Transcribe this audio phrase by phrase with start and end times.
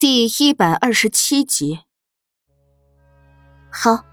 [0.00, 1.80] 第一百二十七集。
[3.68, 4.04] 好，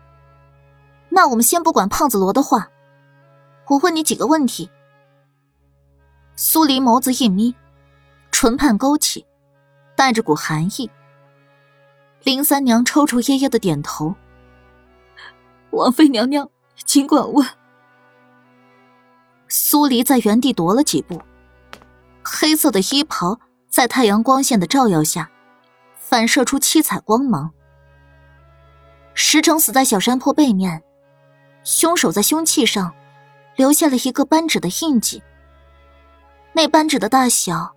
[1.09, 2.71] 那我们先不管胖子罗的话，
[3.68, 4.71] 我问你几个问题。
[6.36, 7.54] 苏黎眸子一眯，
[8.32, 9.28] 唇畔勾起，
[9.96, 10.90] 带着股寒意。
[12.24, 14.15] 林三娘抽抽噎噎的点头。
[15.70, 16.49] 王妃娘娘，
[16.84, 17.48] 尽管问。
[19.48, 21.22] 苏黎在原地踱了几步，
[22.23, 25.30] 黑色的衣袍在太阳光线的照耀下。
[26.08, 27.52] 反射出七彩光芒。
[29.16, 30.84] 石城死在小山坡背面，
[31.64, 32.94] 凶手在凶器上
[33.55, 35.23] 留下了一个扳指的印记。
[36.54, 37.76] 那扳指的大小，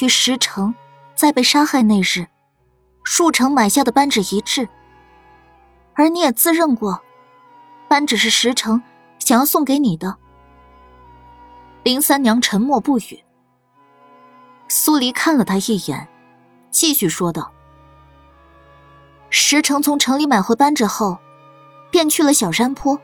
[0.00, 0.72] 与石城
[1.16, 2.28] 在被杀害那日，
[3.02, 4.68] 树城买下的扳指一致。
[5.94, 7.02] 而你也自认过，
[7.88, 8.80] 扳指是石城
[9.18, 10.16] 想要送给你的。
[11.82, 13.24] 林三娘沉默不语。
[14.68, 16.08] 苏黎看了他一眼。
[16.70, 17.52] 继续说道
[19.28, 21.18] ：“石城从城里买回扳指后，
[21.90, 22.98] 便去了小山坡。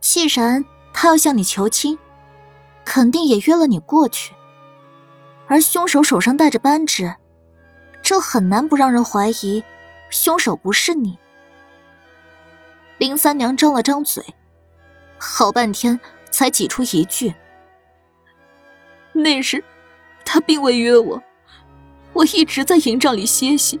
[0.00, 1.98] 既然他要向你求亲，
[2.84, 4.34] 肯定也约了你过去。
[5.46, 7.14] 而凶手手上戴着扳指，
[8.02, 9.62] 这很难不让人怀疑，
[10.10, 11.18] 凶手不是你。”
[12.98, 14.24] 林三娘张了张嘴，
[15.18, 15.98] 好半天
[16.30, 17.34] 才挤出一句
[19.12, 19.64] ：“那时，
[20.24, 21.22] 他并未约我。”
[22.12, 23.80] 我一直在营帐里歇息。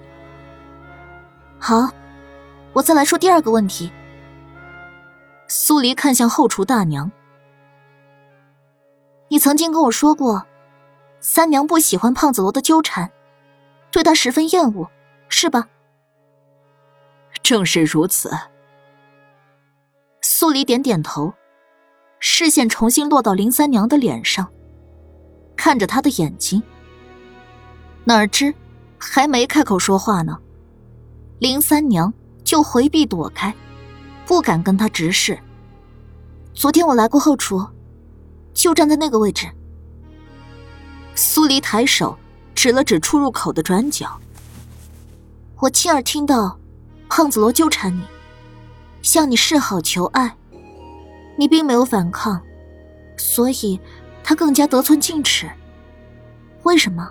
[1.58, 1.90] 好，
[2.72, 3.90] 我再来说第二个问题。
[5.48, 7.10] 苏黎看向后厨大娘
[9.28, 10.46] ：“你曾经跟我说过，
[11.20, 13.10] 三娘不喜欢胖子罗的纠缠，
[13.90, 14.88] 对他十分厌恶，
[15.28, 15.68] 是吧？”
[17.42, 18.30] 正是如此。
[20.20, 21.34] 苏黎点点头，
[22.20, 24.52] 视线重新落到林三娘的脸上，
[25.56, 26.62] 看着她的眼睛。
[28.04, 28.54] 哪知，
[28.98, 30.38] 还没开口说话呢，
[31.38, 32.12] 林三娘
[32.42, 33.54] 就回避躲开，
[34.26, 35.38] 不敢跟他直视。
[36.54, 37.64] 昨天我来过后厨，
[38.52, 39.46] 就站在那个位置。
[41.14, 42.18] 苏黎抬手
[42.54, 44.18] 指了指出入口的转角，
[45.58, 46.58] 我亲耳听到
[47.08, 48.02] 胖子罗纠缠你，
[49.02, 50.34] 向你示好求爱，
[51.36, 52.40] 你并没有反抗，
[53.16, 53.78] 所以
[54.24, 55.48] 他更加得寸进尺。
[56.62, 57.10] 为什么？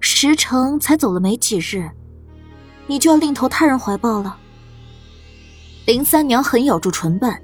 [0.00, 1.90] 石城才走了没几日，
[2.86, 4.38] 你就要另投他人怀抱了。
[5.86, 7.42] 林三娘狠咬住唇瓣，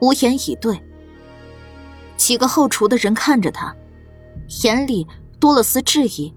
[0.00, 0.80] 无言以对。
[2.16, 3.74] 几个后厨的人看着他，
[4.64, 5.06] 眼里
[5.38, 6.32] 多了丝质疑。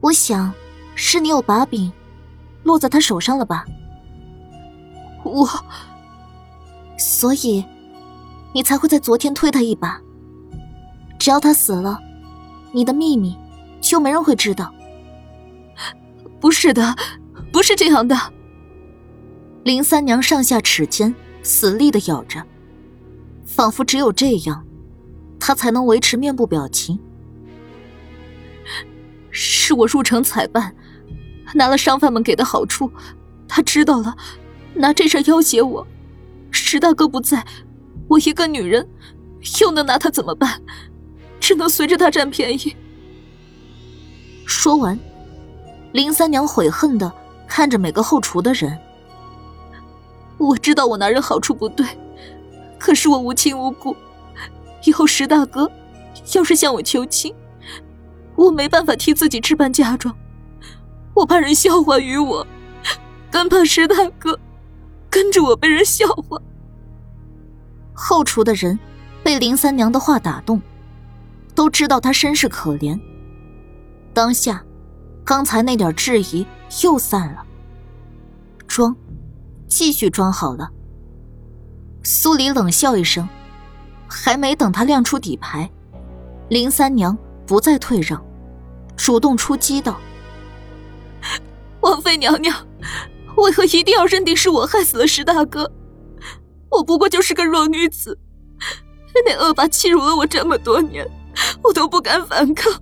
[0.00, 0.52] 我想，
[0.94, 1.92] 是你有把柄，
[2.62, 3.66] 落在他手上了吧？
[5.24, 5.46] 我，
[6.96, 7.64] 所以，
[8.54, 10.00] 你才会在昨天推他一把。
[11.18, 12.00] 只要他死了，
[12.72, 13.36] 你的秘密。
[13.90, 14.72] 就没人会知道。
[16.38, 16.94] 不是的，
[17.50, 18.16] 不是这样的。
[19.64, 21.12] 林三娘上下齿间
[21.42, 22.40] 死力的咬着，
[23.44, 24.64] 仿佛只有这样，
[25.40, 27.00] 她才能维持面部表情。
[29.32, 30.72] 是我入城采办，
[31.52, 32.88] 拿了商贩们给的好处，
[33.48, 34.16] 他知道了，
[34.72, 35.84] 拿这事要挟我。
[36.52, 37.44] 石大哥不在，
[38.06, 38.88] 我一个女人，
[39.60, 40.62] 又能拿他怎么办？
[41.40, 42.76] 只能随着他占便宜。
[44.50, 44.98] 说完，
[45.92, 47.10] 林三娘悔恨的
[47.46, 48.76] 看着每个后厨的人。
[50.38, 51.86] 我知道我拿人好处不对，
[52.76, 53.96] 可是我无亲无故，
[54.84, 55.70] 以后石大哥
[56.34, 57.32] 要是向我求亲，
[58.34, 60.14] 我没办法替自己置办嫁妆，
[61.14, 62.44] 我怕人笑话于我，
[63.30, 64.36] 更怕石大哥
[65.08, 66.36] 跟着我被人笑话。
[67.94, 68.78] 后厨的人
[69.22, 70.60] 被林三娘的话打动，
[71.54, 73.00] 都知道她身世可怜。
[74.12, 74.64] 当下，
[75.24, 76.46] 刚才那点质疑
[76.82, 77.44] 又散了。
[78.66, 78.94] 装，
[79.68, 80.68] 继续装好了。
[82.02, 83.28] 苏黎冷笑一声，
[84.08, 85.70] 还没等他亮出底牌，
[86.48, 87.16] 林三娘
[87.46, 88.22] 不再退让，
[88.96, 90.00] 主动出击道
[91.80, 92.66] ：“王妃娘娘，
[93.36, 95.70] 为何一定要认定是我害死了石大哥？
[96.70, 98.18] 我不过就是个弱女子，
[99.26, 101.08] 那恶霸欺辱了我这么多年，
[101.62, 102.72] 我都不敢反抗。”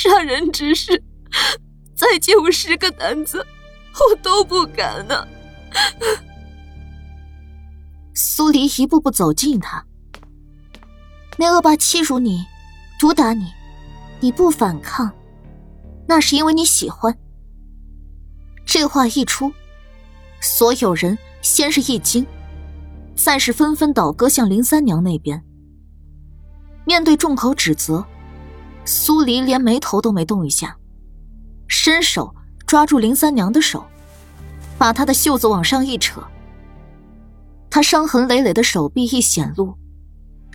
[0.00, 1.02] 杀人之事，
[1.96, 3.44] 再借我十个胆子，
[3.94, 5.26] 我都不敢呢。
[8.14, 9.84] 苏黎一步步走近他，
[11.36, 12.44] 那恶霸欺辱你，
[13.00, 13.46] 毒打你，
[14.20, 15.10] 你不反抗，
[16.06, 17.18] 那是因为你喜欢。
[18.64, 19.52] 这话一出，
[20.40, 22.24] 所有人先是一惊，
[23.16, 25.42] 再是纷纷倒戈向林三娘那边。
[26.86, 28.06] 面对众口指责。
[28.88, 30.78] 苏黎连眉头都没动一下，
[31.66, 32.34] 伸手
[32.66, 33.84] 抓住林三娘的手，
[34.78, 36.22] 把她的袖子往上一扯。
[37.68, 39.76] 他伤痕累累的手臂一显露，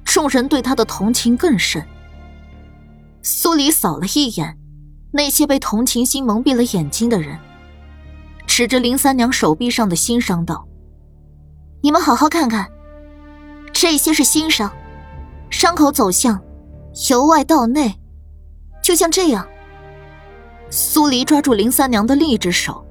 [0.03, 1.85] 众人对他的同情更甚。
[3.21, 4.57] 苏黎扫了一眼
[5.12, 7.38] 那些被同情心蒙蔽了眼睛的人，
[8.47, 10.68] 指着林三娘手臂上的新伤道
[11.83, 12.68] ：“你们好好看看，
[13.71, 14.74] 这些是新伤，
[15.51, 16.41] 伤口走向
[17.12, 18.00] 由外到内，
[18.83, 19.47] 就像这样。”
[20.69, 22.85] 苏黎抓住林三娘的另一只手，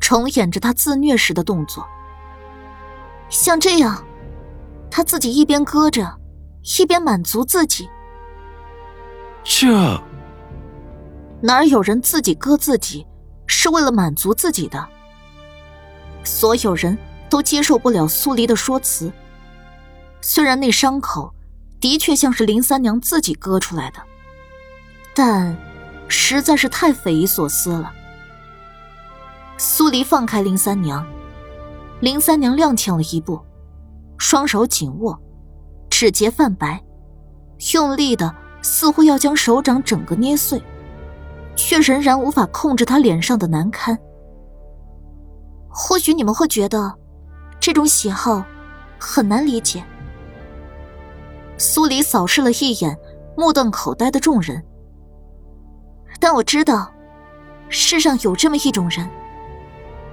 [0.00, 1.84] 重演着她自虐时的动作。
[3.30, 4.04] 像这样，
[4.90, 6.16] 他自己一边割着，
[6.78, 7.88] 一边满足自己。
[9.42, 10.00] 这
[11.40, 13.04] 哪有人自己割自己
[13.46, 14.86] 是为了满足自己的？
[16.22, 16.96] 所有人
[17.28, 19.12] 都接受不了苏黎的说辞。
[20.20, 21.32] 虽然那伤口
[21.80, 24.00] 的确像是林三娘自己割出来的，
[25.14, 25.56] 但
[26.08, 27.92] 实在是太匪夷所思了。
[29.56, 31.06] 苏黎放开林三娘。
[32.00, 33.40] 林三娘踉跄了一步，
[34.18, 35.18] 双手紧握，
[35.88, 36.82] 指节泛白，
[37.72, 40.60] 用力的似乎要将手掌整个捏碎，
[41.54, 43.96] 却仍然无法控制她脸上的难堪。
[45.68, 46.92] 或许你们会觉得，
[47.58, 48.44] 这种喜好
[48.98, 49.82] 很难理解。
[51.56, 52.98] 苏黎扫视了一眼
[53.36, 54.62] 目瞪口呆的众人，
[56.18, 56.92] 但我知道，
[57.68, 59.08] 世上有这么一种人，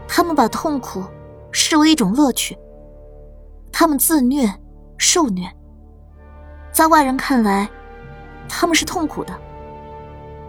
[0.07, 1.03] 他们把痛苦。
[1.53, 2.57] 视为一种乐趣，
[3.73, 4.49] 他们自虐、
[4.97, 5.45] 受虐，
[6.71, 7.69] 在外人看来，
[8.47, 9.37] 他们是痛苦的，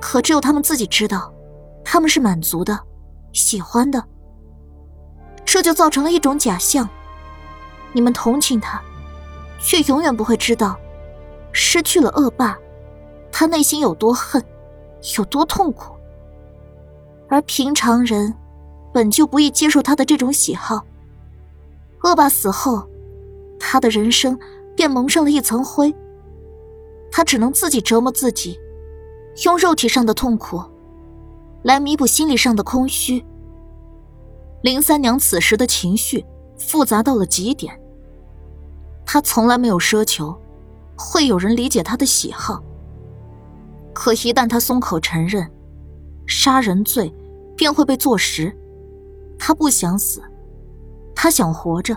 [0.01, 1.35] 可只有他们自己知道，
[1.85, 2.79] 他们是满足的、
[3.33, 4.01] 喜欢的。
[5.45, 6.89] 这就造成了一种假象：
[7.93, 8.81] 你们同情他，
[9.59, 10.79] 却永远不会知道，
[11.51, 12.57] 失去了恶霸，
[13.33, 14.41] 他内心有多恨，
[15.17, 15.95] 有多痛苦。
[17.29, 18.35] 而平常人，
[18.93, 20.85] 本就不易接受他的这种喜好。
[22.03, 22.87] 恶霸死后，
[23.59, 24.39] 他的人生
[24.77, 25.95] 便蒙上了一层灰。
[27.11, 28.59] 他只能自己折磨自己，
[29.45, 30.63] 用肉体上的痛苦
[31.63, 33.25] 来弥补心理上的空虚。
[34.63, 36.25] 林三娘此时的情绪
[36.59, 37.79] 复杂到了极点。
[39.05, 40.35] 她从来没有奢求
[40.97, 42.63] 会有人理解她的喜好，
[43.95, 45.49] 可一旦他松口承认
[46.27, 47.13] 杀人罪，
[47.57, 48.55] 便会被坐实。
[49.39, 50.23] 他不想死。
[51.15, 51.97] 他想活着。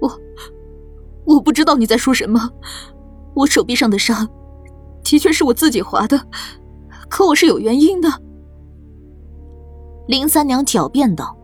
[0.00, 0.10] 我，
[1.24, 2.50] 我不知道你在说什么。
[3.34, 4.28] 我手臂上的伤，
[5.04, 6.20] 的确是我自己划的，
[7.08, 8.08] 可我是有原因的。
[10.06, 11.36] 林三娘狡辩道：“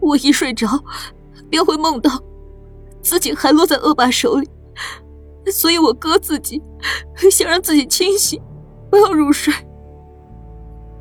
[0.00, 0.66] 我一睡着，
[1.48, 2.10] 便会梦到
[3.00, 4.50] 自己还落在恶霸手里，
[5.50, 6.62] 所以我割自己，
[7.30, 8.40] 想让自己清醒，
[8.90, 9.52] 不要入睡。”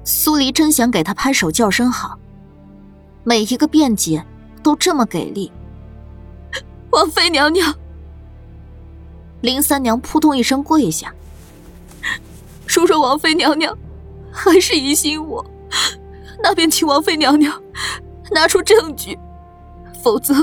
[0.04, 2.18] 苏黎真想给他拍手叫声好。
[3.24, 4.26] 每一个辩解
[4.64, 5.52] 都这么给力，
[6.90, 7.74] 王妃娘娘。
[9.42, 11.14] 林三娘扑通一声跪下，
[12.66, 13.78] 叔说王妃娘娘
[14.32, 15.46] 还是疑心我，
[16.44, 17.62] 那便请王妃娘娘
[18.32, 19.18] 拿出证据，
[20.04, 20.34] 否则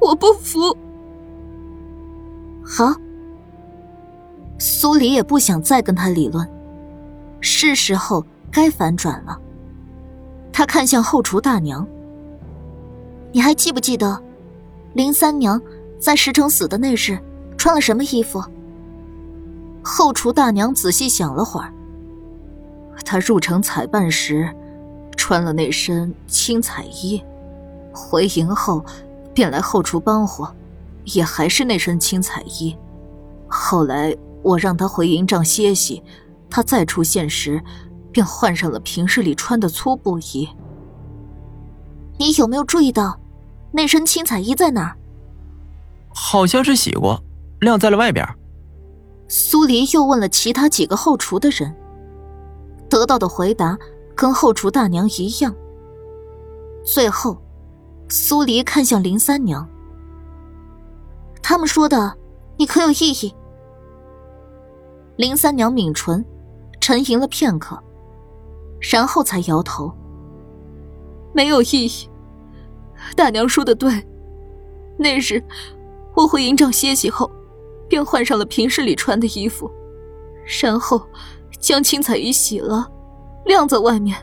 [0.00, 0.76] 我不服。
[2.74, 2.90] 好，
[4.58, 6.48] 苏黎也不想再跟他理论，
[7.38, 9.38] 是时候该反转了。
[10.50, 11.86] 他看向后厨大娘
[13.30, 14.18] ：“你还记不记得，
[14.94, 15.60] 林三娘
[15.98, 17.18] 在石城死的那日
[17.58, 18.42] 穿了什么衣服？”
[19.84, 21.70] 后厨大娘仔细想了会儿
[23.04, 24.48] ：“她入城采办时，
[25.14, 27.22] 穿了那身青彩衣；
[27.92, 28.82] 回营后，
[29.34, 30.50] 便来后厨帮活，
[31.04, 32.76] 也还是那身青彩衣。
[33.48, 36.02] 后来我让他回营帐歇息，
[36.48, 37.62] 他再出现时。”
[38.12, 40.46] 便换上了平日里穿的粗布衣。
[42.18, 43.18] 你有没有注意到，
[43.72, 44.98] 那身青彩衣在哪儿？
[46.14, 47.24] 好像是洗过，
[47.60, 48.22] 晾在了外边。
[49.28, 51.74] 苏黎又问了其他几个后厨的人，
[52.90, 53.78] 得到的回答
[54.14, 55.54] 跟后厨大娘一样。
[56.84, 57.40] 最后，
[58.10, 59.66] 苏黎看向林三娘，
[61.42, 62.16] 他们说的，
[62.56, 63.34] 你可有异议？
[65.16, 66.24] 林三娘抿唇，
[66.80, 67.78] 沉吟了片刻。
[68.80, 69.92] 然后才摇头。
[71.32, 72.10] 没有意义。
[73.14, 74.04] 大娘说的对，
[74.96, 75.42] 那日
[76.14, 77.30] 我回营帐歇息后，
[77.88, 79.70] 便换上了平日里穿的衣服，
[80.62, 81.00] 然后
[81.60, 82.90] 将青彩衣洗了，
[83.44, 84.16] 晾在外面。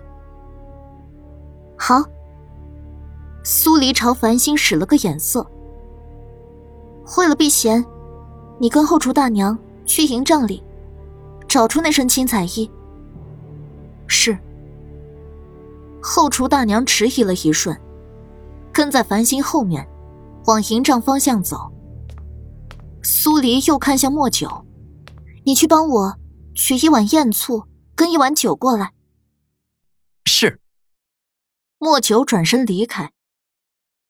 [1.77, 2.03] 好。
[3.43, 5.49] 苏黎朝繁星使了个眼色。
[7.17, 7.83] 为了避嫌，
[8.59, 10.63] 你跟后厨大娘去营帐里，
[11.47, 12.69] 找出那身青彩衣。
[14.07, 14.37] 是
[16.01, 17.79] 后厨大娘迟疑了一瞬，
[18.71, 19.87] 跟在繁星后面，
[20.45, 21.71] 往营帐方向走。
[23.01, 24.65] 苏黎又看向莫九
[25.45, 26.15] ：“你去帮我
[26.53, 28.93] 取一碗燕醋跟一碗酒过来。”
[30.25, 30.59] 是。
[31.77, 33.11] 莫九转身离开。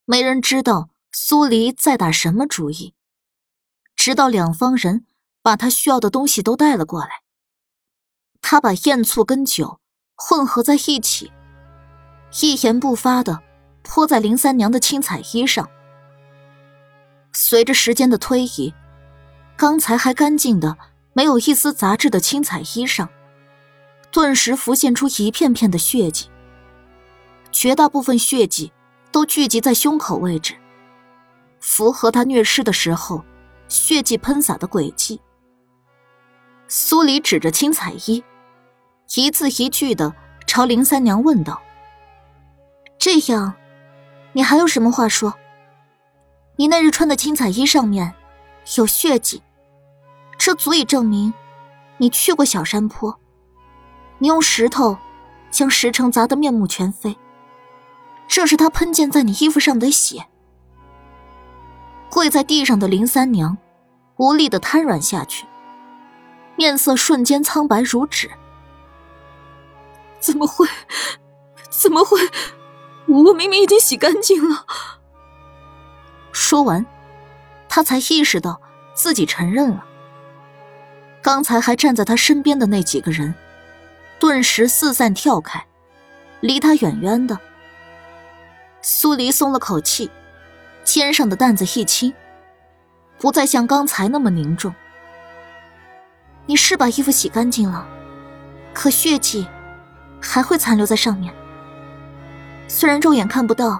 [0.05, 2.93] 没人知道苏黎在打什么主意，
[3.95, 5.05] 直到两方人
[5.41, 7.23] 把他需要的东西都带了过来。
[8.41, 9.79] 他把燕醋跟酒
[10.15, 11.31] 混合在一起，
[12.41, 13.41] 一言不发的
[13.81, 15.69] 泼在林三娘的青彩衣上。
[17.33, 18.73] 随着时间的推移，
[19.57, 20.77] 刚才还干净的
[21.13, 23.09] 没有一丝杂质的青彩衣上，
[24.11, 26.29] 顿时浮现出一片片的血迹。
[27.51, 28.71] 绝大部分血迹
[29.11, 30.55] 都聚集在胸口位置，
[31.59, 33.23] 符合他虐尸的时候
[33.67, 35.19] 血迹喷洒的轨迹。
[36.67, 38.23] 苏黎指着青彩衣，
[39.15, 40.13] 一字一句的
[40.45, 41.61] 朝林三娘问道
[42.99, 43.53] ：“这样，
[44.33, 45.33] 你还有什么话说？
[46.57, 48.13] 你那日穿的青彩衣上面
[48.77, 49.41] 有血迹，
[50.37, 51.33] 这足以证明
[51.97, 53.19] 你去过小山坡。
[54.19, 54.97] 你用石头
[55.49, 57.17] 将石城砸得面目全非，
[58.27, 60.27] 这是他喷溅在你衣服上的血。”
[62.09, 63.57] 跪在地上的林三娘
[64.17, 65.45] 无力的瘫软下去。
[66.55, 68.29] 面色瞬间苍白如纸。
[70.19, 70.67] 怎么会？
[71.69, 72.19] 怎么会？
[73.07, 74.65] 我明明已经洗干净了。
[76.31, 76.85] 说完，
[77.69, 78.61] 他才意识到
[78.93, 79.85] 自己承认了。
[81.21, 83.33] 刚才还站在他身边的那几个人，
[84.19, 85.65] 顿时四散跳开，
[86.41, 87.39] 离他远远的。
[88.81, 90.11] 苏黎松了口气，
[90.91, 92.11] 肩上的担子一轻，
[93.19, 94.73] 不再像刚才那么凝重。
[96.47, 97.87] 你是把衣服洗干净了，
[98.73, 99.47] 可血迹
[100.19, 101.31] 还会残留在上面。
[102.67, 103.79] 虽然肉眼看不到，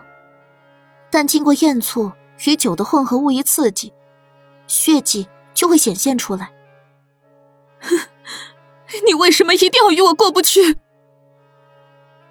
[1.10, 2.12] 但经过燕醋
[2.46, 3.92] 与酒的混合物一刺激，
[4.68, 6.52] 血迹就会显现出来。
[7.80, 7.98] 哼，
[9.08, 10.78] 你为什么一定要与我过不去？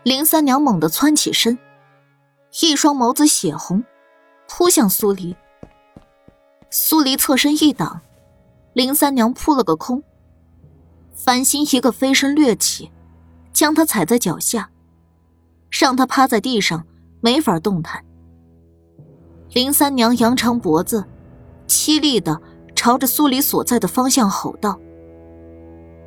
[0.04, 1.58] 林三娘猛地蹿起身，
[2.60, 3.82] 一双眸子血红，
[4.48, 5.36] 扑向苏黎。
[6.70, 8.00] 苏黎侧身一挡，
[8.72, 10.02] 林三娘扑了个空。
[11.14, 12.90] 繁星一个飞身掠起，
[13.52, 14.70] 将他踩在脚下，
[15.70, 16.86] 让他趴在地上，
[17.20, 18.04] 没法动弹。
[19.52, 21.04] 林三娘扬长脖子，
[21.66, 22.40] 凄厉的
[22.74, 24.78] 朝着苏黎所在的方向吼道：“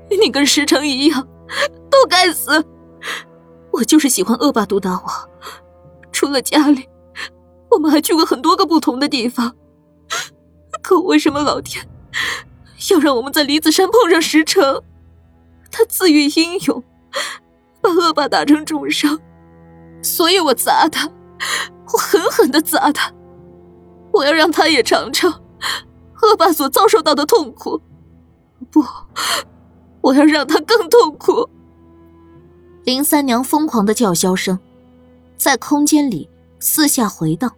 [0.09, 1.27] 你跟石城一样，
[1.89, 2.63] 都该死！
[3.71, 5.29] 我就是喜欢恶霸毒打我。
[6.11, 6.87] 除了家里，
[7.71, 9.55] 我们还去过很多个不同的地方。
[10.81, 11.87] 可为什么老天
[12.91, 14.83] 要让我们在离子山碰上石城？”
[15.71, 16.83] 他自诩英勇，
[17.79, 19.17] 把恶霸打成重伤，
[20.01, 21.09] 所以我砸他，
[21.93, 23.13] 我狠狠的砸他，
[24.11, 25.31] 我要让他也尝尝
[26.21, 27.79] 恶霸所遭受到的痛苦。
[28.69, 28.83] 不，
[30.01, 31.49] 我要让他更痛苦。
[32.83, 34.59] 林三娘疯狂的叫嚣声，
[35.37, 37.53] 在空间里四下回荡。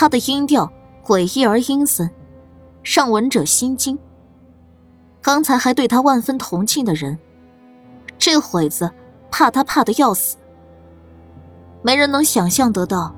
[0.00, 0.72] 他的音调
[1.04, 2.08] 诡异而阴森，
[2.84, 3.98] 让闻者心惊。
[5.20, 7.18] 刚才还对他万分同情的人，
[8.16, 8.88] 这会子
[9.28, 10.36] 怕他怕的要死。
[11.82, 13.12] 没人能想象得到，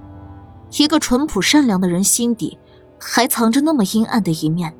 [0.78, 2.58] 一个淳朴善良的人心底
[2.98, 4.74] 还藏着那么阴暗的一面。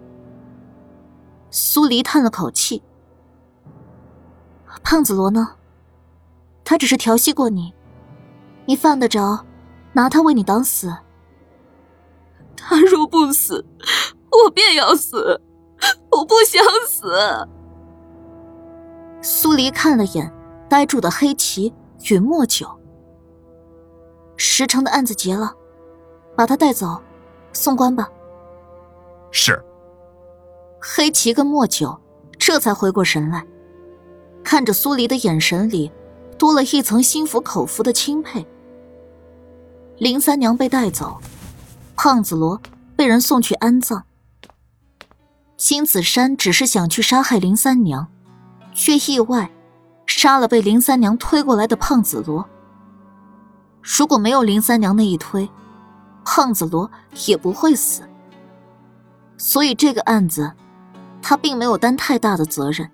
[1.50, 2.82] 苏黎叹了口气
[4.82, 5.50] ：“胖子罗呢？
[6.64, 7.74] 他只是调戏过你，
[8.64, 9.44] 你犯得着
[9.92, 10.96] 拿他为你挡死？
[12.60, 13.64] 他若不死，
[14.44, 15.40] 我便要死。”
[16.12, 17.10] 我不想死。
[19.22, 20.30] 苏黎看了眼
[20.68, 21.72] 呆住的黑棋
[22.10, 22.68] 与莫九，
[24.36, 25.54] 石城的案子结了，
[26.36, 27.00] 把他带走，
[27.54, 28.10] 送官吧。
[29.30, 29.62] 是。
[30.82, 31.98] 黑棋跟莫九
[32.38, 33.46] 这才回过神来，
[34.44, 35.90] 看着苏黎的眼神里
[36.36, 38.46] 多了一层心服口服的钦佩。
[39.96, 41.18] 林三娘被带走，
[42.02, 42.58] 胖子罗
[42.96, 44.04] 被人送去安葬。
[45.58, 48.08] 金子山只是想去杀害林三娘，
[48.72, 49.50] 却意外
[50.06, 52.48] 杀了被林三娘推过来的胖子罗。
[53.82, 55.46] 如果没有林三娘那一推，
[56.24, 56.90] 胖子罗
[57.26, 58.08] 也不会死。
[59.36, 60.54] 所以这个案子，
[61.20, 62.90] 他并没有担太大的责任，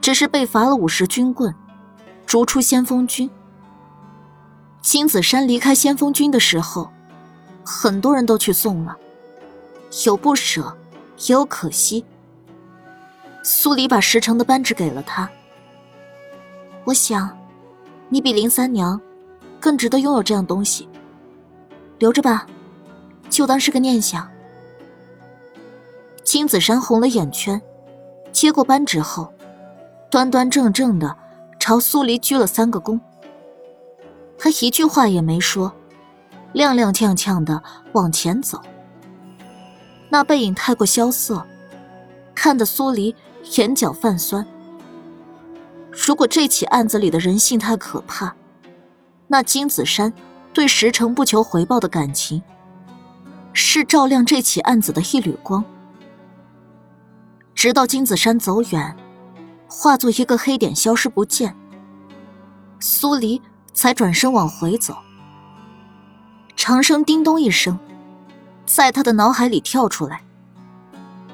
[0.00, 1.52] 只是被罚了五十军棍，
[2.24, 3.28] 逐出先锋军。
[4.80, 6.92] 金子山离开先锋军的时候，
[7.64, 8.96] 很多人都去送了，
[10.04, 10.76] 有不舍。
[11.28, 12.04] 也有可惜。
[13.44, 15.30] 苏黎把石城的扳指给了他。
[16.82, 17.38] 我想，
[18.08, 19.00] 你比林三娘
[19.60, 20.88] 更值得拥有这样东西。
[22.00, 22.48] 留着吧，
[23.30, 24.28] 就当是个念想。
[26.24, 27.62] 金子山红了眼圈，
[28.32, 29.32] 接过扳指后，
[30.10, 31.16] 端端正正的
[31.60, 32.98] 朝苏黎鞠了三个躬。
[34.36, 35.72] 他一句话也没说，
[36.54, 38.60] 踉踉跄跄的往前走。
[40.08, 41.44] 那背影太过萧瑟，
[42.34, 43.14] 看得苏黎
[43.56, 44.46] 眼角泛酸。
[45.90, 48.34] 如果这起案子里的人性太可怕，
[49.26, 50.12] 那金子山
[50.52, 52.42] 对石城不求回报的感情，
[53.52, 55.64] 是照亮这起案子的一缕光。
[57.54, 58.96] 直到金子山走远，
[59.68, 61.56] 化作一个黑点消失不见，
[62.78, 63.40] 苏黎
[63.72, 64.96] 才转身往回走。
[66.56, 67.78] 长生叮咚一声，
[68.66, 70.22] 在他的脑海里跳出来：“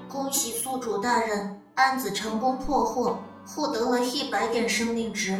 [0.09, 3.19] 恭喜宿主大人，案子成功破获。”
[3.53, 5.37] 获得了一百点生命值，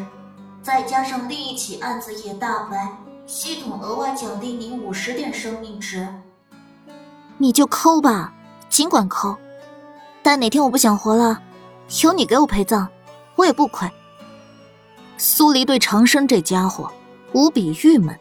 [0.65, 2.89] 再加上另一起案子也大白，
[3.25, 6.09] 系统额外奖励您五十点生命值。
[7.39, 8.33] 你就抠吧，
[8.69, 9.37] 尽管抠。
[10.25, 11.41] 但哪天我不想活了，
[12.03, 12.89] 有你给我陪葬，
[13.37, 13.89] 我也不亏。
[15.17, 16.91] 苏黎对长生这家伙
[17.33, 18.19] 无比郁闷。